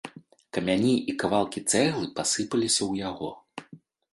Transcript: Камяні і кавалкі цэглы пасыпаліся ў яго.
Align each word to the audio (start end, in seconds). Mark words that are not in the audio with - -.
Камяні 0.57 0.93
і 1.13 1.13
кавалкі 1.23 1.63
цэглы 1.73 2.07
пасыпаліся 2.21 2.77
ў 2.77 2.93
яго. 3.09 3.29